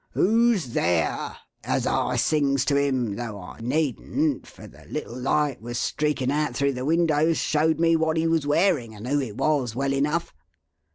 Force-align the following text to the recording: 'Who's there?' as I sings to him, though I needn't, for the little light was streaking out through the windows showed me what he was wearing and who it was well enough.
'Who's 0.15 0.69
there?' 0.73 1.37
as 1.63 1.85
I 1.85 2.15
sings 2.15 2.65
to 2.65 2.75
him, 2.75 3.17
though 3.17 3.39
I 3.39 3.59
needn't, 3.61 4.47
for 4.47 4.65
the 4.65 4.83
little 4.85 5.15
light 5.15 5.61
was 5.61 5.77
streaking 5.77 6.31
out 6.31 6.55
through 6.55 6.73
the 6.73 6.85
windows 6.85 7.37
showed 7.37 7.79
me 7.79 7.95
what 7.95 8.17
he 8.17 8.25
was 8.25 8.47
wearing 8.47 8.95
and 8.95 9.07
who 9.07 9.21
it 9.21 9.37
was 9.37 9.75
well 9.75 9.93
enough. 9.93 10.33